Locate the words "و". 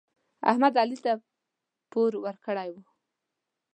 2.73-2.75